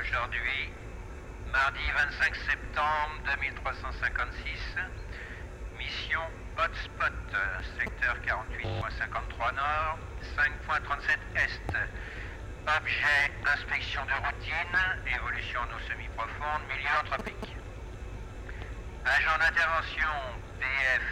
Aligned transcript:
Aujourd'hui, 0.00 0.70
mardi 1.52 1.80
25 1.96 2.36
septembre 2.36 3.20
2356, 3.24 4.76
mission 5.76 6.20
Hotspot, 6.56 7.12
secteur 7.76 8.16
48.53 8.22 9.54
nord, 9.56 9.98
5.37 10.36 11.18
est. 11.34 11.76
Objet, 12.66 13.32
inspection 13.52 14.04
de 14.04 14.12
routine, 14.24 14.78
évolution 15.16 15.60
non 15.70 15.78
semi-profonde, 15.88 16.62
milieu 16.68 16.94
anthropique. 17.00 17.56
Agent 19.04 19.38
d'intervention 19.40 20.14
PF 20.60 21.02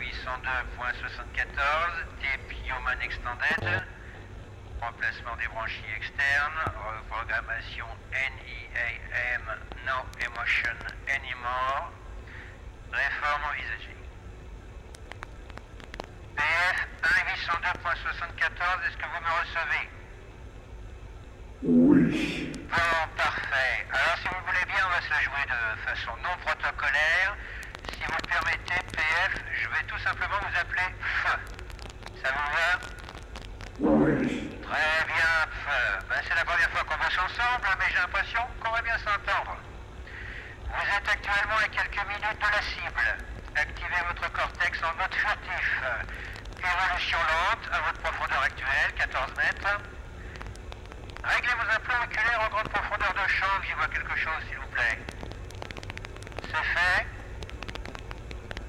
1-802.74, 0.00 2.06
type 2.20 2.52
Human 2.64 2.98
Extended, 3.02 3.85
remplacement 4.80 5.36
des 5.36 5.48
branchies 5.48 5.84
externes, 5.96 6.60
reprogrammation 6.74 7.86
NEAM, 8.12 9.44
No 9.86 10.04
Emotion 10.20 10.76
Anymore, 11.08 11.90
réforme 12.92 13.44
envisagée. 13.50 13.96
PF 16.36 16.88
1-802.74, 17.02 18.86
est-ce 18.86 18.96
que 18.96 19.06
vous 19.06 19.22
me 19.24 19.30
recevez? 19.40 19.88
Oui. 21.62 22.52
Bon, 22.68 23.08
parfait. 23.16 23.86
Alors, 23.90 24.16
si 24.18 24.28
vous 24.28 24.44
voulez 24.46 24.64
bien, 24.66 24.84
on 24.86 24.90
va 24.90 25.00
se 25.00 25.10
la 25.10 25.20
jouer 25.20 25.44
de 25.46 25.80
façon 25.80 26.12
non 26.22 26.36
protocolaire. 26.44 27.36
Si 27.92 28.04
vous 28.04 28.12
le 28.12 28.28
permettez, 28.28 28.82
PF, 28.92 29.32
je 29.54 29.68
vais 29.68 29.84
tout 29.86 29.98
simplement 29.98 30.38
vous 30.40 30.58
appeler 30.60 30.94
Feu. 31.00 31.38
Ça 32.22 32.30
vous 32.30 32.52
va? 32.52 32.95
Très 34.16 35.04
bien. 35.04 35.36
Ben, 36.08 36.20
c'est 36.26 36.34
la 36.34 36.44
première 36.44 36.70
fois 36.70 36.84
qu'on 36.84 36.96
bosse 36.96 37.18
ensemble, 37.18 37.68
mais 37.78 37.84
j'ai 37.90 37.98
l'impression 38.00 38.40
qu'on 38.60 38.70
va 38.72 38.80
bien 38.80 38.96
s'entendre. 38.98 39.56
Vous 40.64 40.88
êtes 40.88 41.08
actuellement 41.08 41.60
à 41.60 41.68
quelques 41.68 42.06
minutes 42.08 42.40
de 42.40 42.48
la 42.48 42.62
cible. 42.62 43.08
Activez 43.54 44.00
votre 44.08 44.32
cortex 44.32 44.78
en 44.82 44.96
mode 44.96 45.14
furtif. 45.14 45.82
Évolution 46.56 47.18
lente 47.18 47.68
à 47.72 47.80
votre 47.86 48.00
profondeur 48.00 48.42
actuelle, 48.42 48.92
14 48.96 49.36
mètres. 49.36 49.80
Réglez 51.22 51.54
vos 51.54 51.70
implants 51.76 52.04
oculaires 52.04 52.40
en 52.40 52.48
grande 52.48 52.68
profondeur 52.68 53.12
de 53.12 53.28
champ, 53.28 53.62
j'y 53.66 53.72
vois 53.74 53.88
quelque 53.88 54.16
chose, 54.16 54.40
s'il 54.48 54.58
vous 54.58 54.68
plaît. 54.68 54.98
C'est 56.42 56.64
fait 56.72 57.06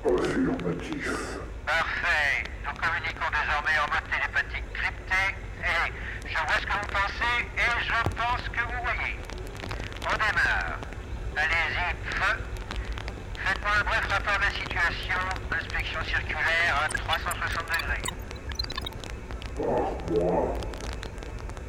Affirmatif. 0.06 1.38
Parfait. 1.68 2.48
Nous 2.64 2.72
communiquons 2.80 3.30
désormais 3.30 3.78
en 3.84 3.88
mode 3.92 4.08
télépathique 4.10 4.64
crypté. 4.72 5.36
Et 5.60 5.92
je 6.26 6.38
vois 6.48 6.60
ce 6.62 6.66
que 6.66 6.72
vous 6.72 6.92
pensez 6.96 7.38
et 7.58 7.72
je 7.84 8.00
pense 8.16 8.44
que 8.48 8.62
vous 8.64 8.82
voyez. 8.84 9.20
On 10.08 10.14
démarre. 10.16 10.80
Allez-y, 11.36 11.92
feu. 12.10 12.34
Faites-moi 13.44 13.72
un 13.80 13.84
bref 13.84 14.06
rapport 14.10 14.40
de 14.40 14.46
la 14.46 14.52
situation. 14.52 15.20
Inspection 15.52 16.04
circulaire 16.06 16.74
à 16.86 16.88
360 16.88 17.66
degrés. 17.68 18.06
Par 19.58 19.92
moi, 20.16 20.54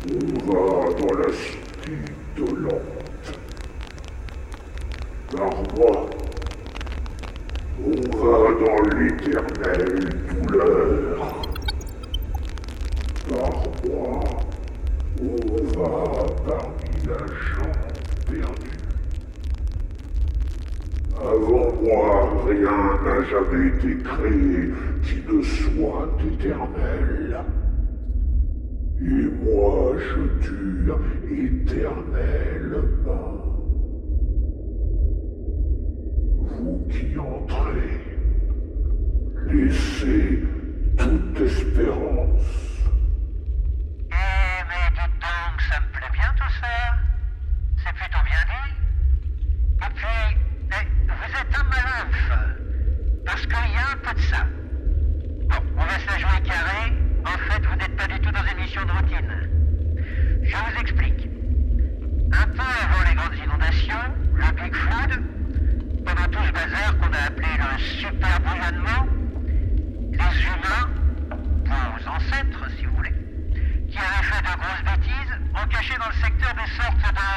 on 0.07 0.23
va 0.47 0.95
dans 0.95 1.15
la 1.19 1.31
cité 1.35 1.93
dolente. 2.37 3.35
Par 5.37 5.57
moi, 5.75 6.18
on 7.85 8.01
va 8.17 8.39
dans 8.61 8.81
l'éternelle 8.99 10.09
douleur. 10.47 11.19
Par 13.29 13.57
moi, 13.85 14.13
on 15.21 15.37
va 15.79 15.93
parmi 16.47 16.97
la 17.07 17.21
gente 17.37 18.11
perdue. 18.27 18.79
Avant 21.21 21.71
moi, 21.83 22.09
rien 22.49 22.81
n'a 23.05 23.19
jamais 23.25 23.65
été 23.69 23.91
créé 24.03 24.59
qui 25.03 25.19
ne 25.29 25.39
soit 25.43 26.11
éternel. 26.33 27.31
Et 29.01 29.27
moi, 29.45 29.77
je 29.99 30.21
dure 30.49 30.99
éternellement. 31.31 33.28
Vous 36.69 36.87
qui 36.91 37.19
entrez, 37.19 37.99
laissez 39.47 40.43
toute 40.99 41.41
espérance. 41.41 42.83
Eh, 44.11 44.65
mais 44.69 44.91
dites 44.93 45.19
donc, 45.19 45.61
ça 45.71 45.81
me 45.81 45.87
plaît 45.93 46.13
bien 46.13 46.31
tout 46.37 46.53
ça. 46.61 46.69
C'est 47.83 47.95
plutôt 47.95 48.23
bien 48.23 48.43
dit. 48.53 48.75
Et 49.81 49.91
puis, 49.95 50.37
eh, 50.73 50.87
vous 51.07 51.33
êtes 51.41 51.59
un 51.59 51.65
malin, 51.65 52.05
Parce 53.25 53.43
qu'il 53.47 53.51
y 53.51 53.79
a 53.79 53.93
un 53.93 53.97
peu 54.03 54.15
de 54.15 54.21
ça. 54.27 54.47
Bon, 55.49 55.63
on 55.75 55.85
va 55.87 55.99
se 55.99 56.07
la 56.07 56.19
jouer 56.19 56.43
carré. 56.45 56.93
En 57.25 57.39
fait, 57.51 57.65
vous 57.65 57.77
n'êtes 57.77 57.97
pas 57.97 58.09
du 58.09 58.21
tout 58.21 58.31
dans 58.31 58.45
une 58.45 58.61
mission 58.63 58.85
de 58.85 58.91
routine. 58.91 59.33
Je 60.43 60.55
vous 60.55 60.81
explique. 60.83 61.31
Un 62.31 62.47
peu 62.49 62.61
avant 62.61 63.09
les 63.09 63.15
grandes 63.15 63.39
inondations, 63.43 64.13
le 64.35 64.63
Big 64.63 64.75
Flood, 64.75 65.23
pendant 66.09 66.29
tout 66.29 66.43
ce 66.47 66.53
bazar 66.53 66.97
qu'on 66.99 67.13
a 67.13 67.18
appelé 67.29 67.49
le 67.59 67.79
super 67.79 68.41
bouillonnement, 68.41 69.07
les 70.13 70.35
humains, 70.49 70.89
vos 71.67 72.09
ancêtres 72.09 72.65
si 72.79 72.87
vous 72.87 72.97
voulez, 72.97 73.13
qui 73.91 73.99
avaient 73.99 74.25
fait 74.25 74.41
de 74.41 74.57
grosses 74.57 74.85
bêtises, 74.85 75.35
ont 75.55 75.69
caché 75.69 75.95
dans 75.99 76.09
le 76.09 76.15
secteur 76.25 76.55
des 76.55 76.71
sortes 76.81 76.97
de, 76.97 77.29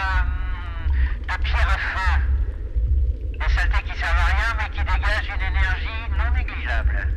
de 1.27 1.43
pierres 1.43 1.77
à. 1.77 2.19
Des 3.33 3.53
saletés 3.53 3.83
qui 3.83 3.99
servent 3.99 4.17
à 4.17 4.31
rien 4.31 4.51
mais 4.59 4.69
qui 4.69 4.79
dégagent 4.79 5.31
une 5.35 5.45
énergie 5.51 6.03
non 6.17 6.29
négligeable. 6.37 7.07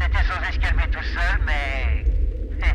C'était 0.00 0.24
sans 0.24 0.40
escalmer 0.48 0.88
tout 0.90 1.02
seul, 1.02 1.40
mais 1.44 2.04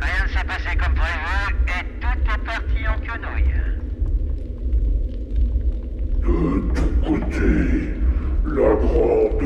rien 0.00 0.22
ne 0.22 0.28
s'est 0.28 0.44
passé 0.44 0.76
comme 0.76 0.94
prévu 0.94 1.56
et 1.66 2.00
tout 2.00 2.30
est 2.32 2.44
parti 2.44 2.86
en 2.86 2.98
quenouille. 3.00 3.72
De 6.22 6.28
tous 6.74 6.92
côtés, 7.04 7.94
la 8.46 8.74
grande 8.74 9.38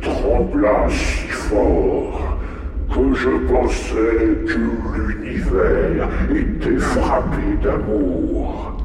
trembla 0.00 0.88
si 0.88 1.28
fort 1.28 2.38
que 2.92 3.14
je 3.14 3.30
pensais 3.48 4.26
que 4.46 4.58
l'univers 4.96 6.08
était 6.30 6.78
frappé 6.78 7.56
d'amour, 7.62 8.76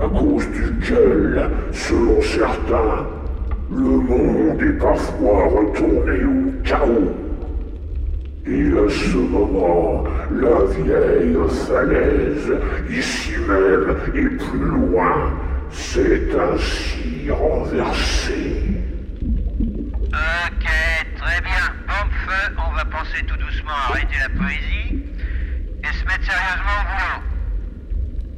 à 0.00 0.08
cause 0.08 0.48
duquel, 0.50 1.50
selon 1.72 2.20
certains, 2.22 3.06
le 3.70 3.78
monde 3.78 4.62
est 4.62 4.78
parfois 4.78 5.44
retourné 5.46 6.24
au 6.24 6.62
chaos. 6.64 7.14
Et 8.46 8.66
à 8.72 8.88
ce 8.88 9.16
moment, 9.18 10.04
la 10.32 10.64
vieille 10.74 11.36
falaise, 11.66 12.52
ici 12.90 13.32
même 13.46 13.94
et 14.14 14.36
plus 14.36 14.90
loin, 14.90 15.32
s'est 15.70 16.28
ainsi 16.34 17.30
renversée. 17.30 18.68
Ok, 20.10 20.66
très 21.16 21.40
bien. 21.42 21.66
Homme 21.88 22.10
feu, 22.26 22.54
tout 23.26 23.36
doucement 23.36 23.72
arrêter 23.90 24.18
la 24.18 24.28
poésie 24.28 25.02
et 25.82 25.92
se 25.92 26.04
mettre 26.04 26.24
sérieusement 26.24 26.78
au 26.80 26.84
boulot. 26.84 27.22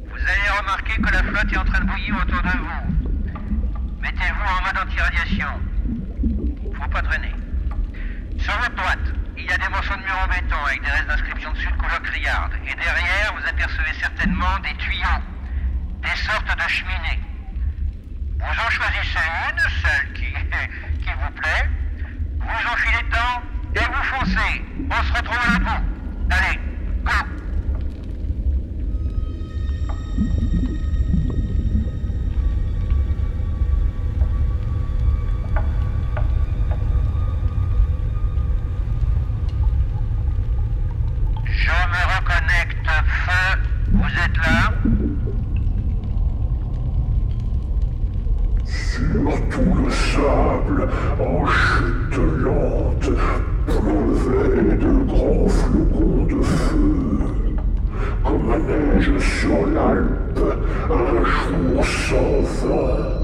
Vous 0.09 0.21
allez 0.29 0.59
remarquer 0.59 1.01
que 1.01 1.13
la 1.13 1.23
flotte 1.23 1.53
est 1.53 1.57
en 1.57 1.65
train 1.65 1.79
de 1.81 1.85
bouillir 1.85 2.15
autour 2.15 2.41
de 2.41 2.57
vous. 2.57 3.99
Mettez-vous 4.01 4.41
en 4.41 4.61
mode 4.63 4.87
anti-radiation. 4.87 5.47
Faut 6.79 6.89
pas 6.89 7.01
traîner. 7.01 7.33
Sur 8.39 8.57
votre 8.57 8.75
droite, 8.75 9.13
il 9.37 9.45
y 9.45 9.51
a 9.51 9.57
des 9.57 9.69
morceaux 9.69 9.95
de 9.95 10.01
mur 10.01 10.17
en 10.23 10.27
béton 10.27 10.65
avec 10.65 10.83
des 10.83 10.89
restes 10.89 11.07
d'inscription 11.07 11.51
dessus 11.51 11.71
de 11.71 11.77
couleur 11.77 12.01
criarde. 12.01 12.53
Et 12.65 12.73
derrière, 12.75 13.33
vous 13.35 13.47
apercevez 13.47 13.93
certainement 13.99 14.57
des 14.63 14.73
tuyaux, 14.77 15.21
des 16.01 16.15
sortes 16.21 16.57
de 16.57 16.69
cheminées. 16.69 17.19
Vous 18.39 18.45
en 18.45 18.69
choisissez 18.69 19.19
une, 19.49 19.59
celle 19.81 20.13
qui, 20.13 20.25
qui 21.03 21.09
vous 21.23 21.31
plaît, 21.39 21.69
vous 22.39 22.71
enfilez 22.73 23.03
dedans 23.03 23.50
et 23.75 23.79
vous 23.79 24.03
foncez. 24.03 24.61
On 24.89 25.03
se 25.03 25.13
retrouve 25.13 25.37
à 25.37 25.59
bout. 25.59 25.69
Allez, 25.69 26.00
sur 59.21 59.65
l'Alpe, 59.67 60.41
un 60.89 61.23
jour 61.23 61.85
sans 61.85 62.43
fin. 62.43 63.21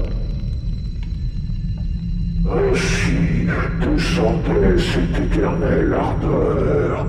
Ainsi 2.50 3.46
descendait 3.80 4.78
cette 4.78 5.20
éternelle 5.26 5.92
ardeur. 5.92 7.06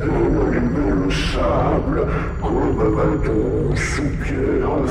Elle 0.00 0.08
le 0.08 1.10
sable 1.10 2.06
comme 2.42 2.56
un 2.56 2.90
bâton 2.96 3.76
sous 3.76 4.10
pierre 4.24 4.83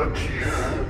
Affirmatif. 0.00 0.30
J'ai 0.40 0.89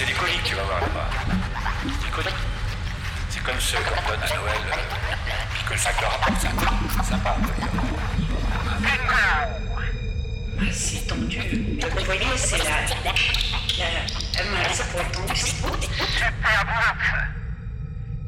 C'est 0.00 0.06
des 0.06 0.14
colis 0.14 0.38
que 0.38 0.48
tu 0.48 0.54
vas 0.54 0.62
voir 0.62 0.80
là-bas. 0.80 1.10
Des 1.84 2.10
colis. 2.10 2.34
C'est 3.28 3.42
comme 3.42 3.60
ceux 3.60 3.76
qu'on 3.76 4.08
donne 4.08 4.22
à 4.22 4.34
Noël, 4.34 4.62
puis 5.52 5.62
que 5.62 5.72
le 5.74 5.78
facteur 5.78 6.14
apporte 6.14 6.40
ça. 6.40 6.48
C'est 6.96 7.10
sympa. 7.10 7.36
Bingo 8.80 9.20
Ah, 10.58 10.64
c'est 10.72 11.06
tendu. 11.06 11.76
Vous 11.82 12.04
voyez, 12.06 12.24
c'est 12.34 12.56
la. 12.56 12.64
la. 12.64 12.78
la. 14.62 14.72
Ça 14.72 14.84
pourrait 14.84 15.02
être 15.02 15.12
tendu. 15.12 15.36
Super 15.36 16.64
Brook 16.64 17.02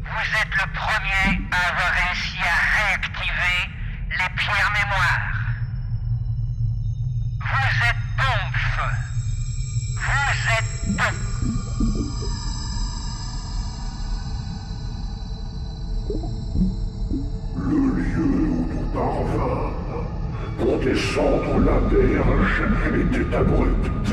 Vous 0.04 0.28
êtes 0.42 0.54
le 0.54 0.66
premier 0.74 1.40
à 1.52 1.68
avoir 1.70 1.90
réussi 2.04 2.36
à 2.36 2.84
réactiver 2.84 3.58
les 4.10 4.30
pierres 4.36 4.72
mémoires. 4.74 5.26
Vous 7.40 7.70
êtes 7.88 8.02
bon, 8.18 8.38
feu. 8.76 8.92
Vous 9.96 10.36
êtes 10.52 10.96
bon. 10.98 11.31
Descendre 20.84 21.58
la 21.64 21.78
berge 21.88 22.62
était 23.00 23.36
abrupt. 23.36 24.08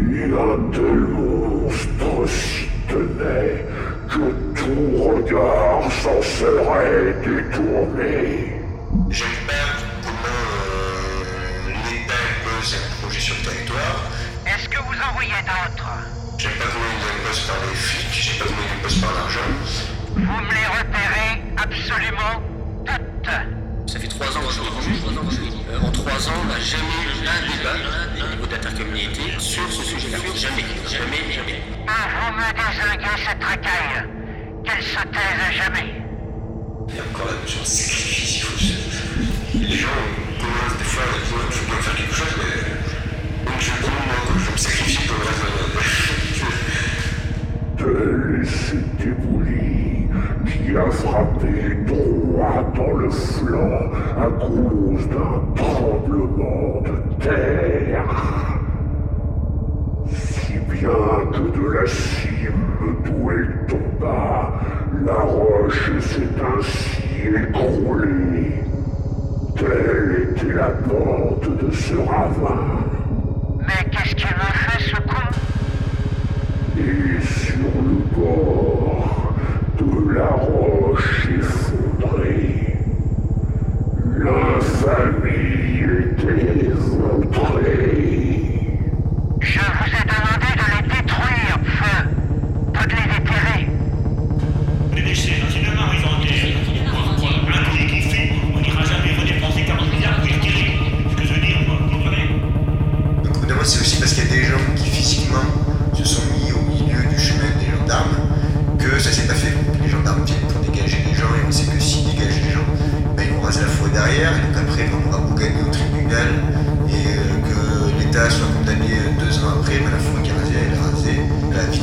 Et 0.00 0.24
un 0.24 0.70
tel 0.72 1.00
monstre 1.18 2.28
s'y 2.28 2.68
tenait 2.88 3.64
que 4.08 4.24
tout 4.54 4.88
regard 5.02 5.90
s'en 6.02 6.22
serait 6.22 7.14
détourné. 7.24 8.60
Comment 8.90 9.10
euh, 10.26 11.70
l'État 11.90 12.14
impose 12.30 12.76
un 12.76 13.02
projet 13.02 13.20
sur 13.20 13.34
le 13.36 13.50
territoire. 13.50 14.10
Est-ce 14.46 14.68
que 14.68 14.78
vous 14.78 14.94
en 14.94 15.14
voyez 15.14 15.40
d'autres? 15.42 15.90
J'aime 16.38 16.52
pas 16.58 16.64
comment 16.72 16.92
il 16.92 17.24
impose 17.24 17.40
par 17.46 17.56
les 17.68 17.76
flics. 17.76 18.12
J'aime 18.12 18.38
pas 18.38 18.46
comment 18.46 18.66
il 18.66 18.78
impose 18.78 19.00
par 19.00 19.12
l'argent. 19.14 19.50
Vous 20.14 20.20
me 20.20 20.52
les 20.54 20.68
trois 24.14 24.36
ans 24.36 24.40
je 24.48 24.50
suis 24.52 25.52
Euh, 25.70 25.80
En 25.82 25.90
trois 25.90 26.28
ans, 26.28 26.32
on 26.42 26.46
n'a 26.46 26.60
jamais 26.60 27.00
eu 27.02 27.26
un 27.26 27.40
débat 27.50 27.76
au 28.24 28.30
niveau 28.30 28.46
d'intercommunalité 28.46 29.22
sur 29.38 29.70
ce 29.72 29.82
sujet-là. 29.82 30.18
Jamais, 30.34 30.62
jamais, 30.86 31.32
jamais. 31.32 31.62
Ah, 31.88 31.92
vous 32.20 32.32
me 32.36 32.48
désinguez 32.52 33.16
cette 33.26 33.42
racaille. 33.42 34.04
Qu'elle 34.64 34.82
se 34.82 35.02
taise 35.14 35.40
à 35.48 35.50
jamais. 35.52 35.88
Il 36.88 36.94
y 36.94 36.98
a 36.98 37.02
encore 37.12 37.26
la 37.26 37.40
notion 37.40 37.60
de 37.62 37.66
sacrifice. 37.66 38.36
Il 38.36 38.42
faut 38.42 38.58
se... 38.58 38.72
Les 39.58 39.76
gens 39.76 39.88
commencent 40.38 40.78
des 40.78 40.84
fois 40.84 41.02
à 41.02 41.06
dire 41.12 41.24
faut 41.50 41.66
bien 41.66 41.80
faire 41.82 41.96
quelque 41.96 42.14
chose, 42.14 42.34
mais. 42.38 42.54
Donc 43.44 43.58
je 43.60 43.70
prends 43.82 44.04
moi, 44.06 44.16
je 44.46 44.52
me 44.52 44.56
sacrifie 44.56 45.06
pour 45.08 45.16
le 45.18 45.24
reste 45.24 45.42
de 45.42 45.46
ma 45.74 45.80
vie. 45.82 46.04
Tel 47.78 48.40
est 48.40 48.46
cet 48.46 49.06
éboulis 49.06 50.06
qui 50.46 50.76
a 50.76 50.90
frappé 50.90 51.52
dans 52.36 52.96
le 52.96 53.10
flanc 53.10 53.90
à 54.16 54.26
cause 54.40 55.08
d'un 55.08 55.54
tremblement 55.54 56.80
de 56.82 57.24
terre. 57.24 58.04
Si 60.08 60.52
bien 60.52 60.90
que 61.32 61.58
de 61.58 61.72
la 61.72 61.86
cime 61.86 62.96
d'où 63.04 63.30
elle 63.30 63.66
tomba, 63.68 64.52
la 65.06 65.14
roche 65.14 65.92
s'est 66.00 66.22
ainsi 66.56 67.02
écroulée. 67.22 68.64
Telle 69.56 70.28
était 70.32 70.54
la 70.54 70.70
pente 70.70 71.64
de 71.64 71.70
ce 71.70 71.94
ravin. 71.94 72.84
Mais 73.60 73.90
qu'est-ce 73.90 74.14
qu'il 74.16 74.33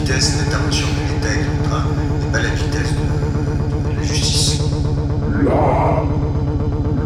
vitesse 0.02 0.38
d'intervention 0.38 0.88
de 0.88 1.14
l'État 1.14 1.32
et 1.32 1.38
de 1.38 1.50
l'État 1.62 1.82
n'est 2.20 2.32
pas 2.32 2.42
la 2.42 2.50
vitesse 2.56 2.94
de, 2.96 3.98
la 3.98 4.04
justice. 4.04 4.62
Là, 5.46 6.04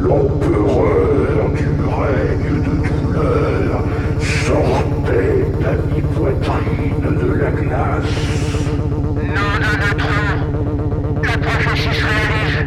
l'empereur 0.01 1.49
du 1.55 1.67
règne 1.99 2.61
de 2.61 2.73
douleur 2.87 3.83
sortait 4.21 5.45
à 5.65 5.73
mi-poitrine 5.93 7.07
de 7.21 7.29
la 7.33 7.51
glace. 7.51 8.15
Nom 9.35 9.53
de 9.59 9.71
notre 9.83 10.11
La 11.23 11.37
prophétie 11.37 11.93
se 11.93 12.05
réalise. 12.05 12.59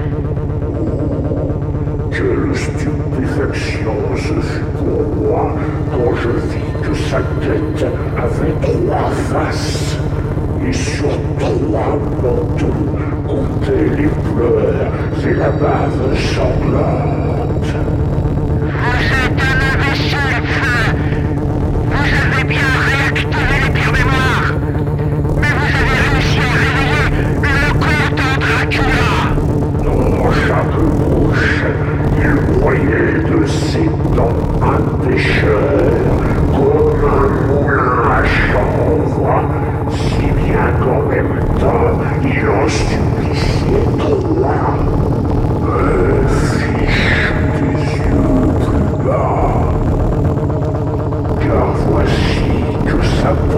Quelle 2.11 2.55
stupéfaction 2.55 3.97
ce 4.17 4.35
fut 4.47 4.71
pour 4.77 5.01
moi 5.17 5.45
quand 5.91 6.13
je 6.17 6.31
vis 6.51 6.73
que 6.87 6.95
sa 6.95 7.19
tête 7.41 7.87
avait 8.19 8.57
trois 8.61 9.11
faces 9.31 9.97
et 10.69 10.73
sur 10.73 11.09
trois 11.39 11.99
manteaux 12.23 12.67
comptaient 13.27 13.97
les 13.97 14.09
pleurs 14.09 15.27
et 15.27 15.35
la 15.35 15.51
bave 15.51 16.17
sanglante. 16.35 17.28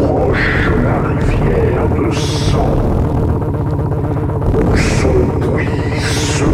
approche 0.00 0.70
la 0.82 1.08
rivière 1.08 1.88
de 1.88 2.14
sang, 2.14 2.76
où 4.54 4.76
sont 4.76 5.26
pris 5.40 6.00
ceux 6.00 6.46